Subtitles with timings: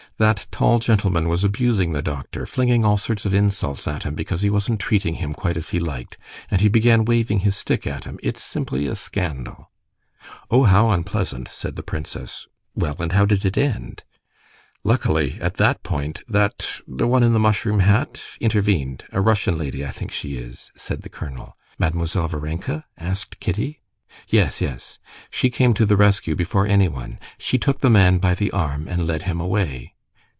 [0.17, 4.43] That tall gentleman was abusing the doctor, flinging all sorts of insults at him because
[4.43, 6.15] he wasn't treating him quite as he liked,
[6.51, 8.19] and he began waving his stick at him.
[8.21, 9.71] It's simply a scandal!"
[10.51, 12.45] "Oh, how unpleasant!" said the princess.
[12.75, 14.03] "Well, and how did it end?"
[14.83, 16.69] "Luckily at that point that...
[16.87, 18.21] the one in the mushroom hat...
[18.39, 19.05] intervened.
[19.11, 21.57] A Russian lady, I think she is," said the colonel.
[21.79, 23.81] "Mademoiselle Varenka?" asked Kitty.
[24.27, 24.99] "Yes, yes.
[25.31, 29.07] She came to the rescue before anyone; she took the man by the arm and
[29.07, 29.95] led him away."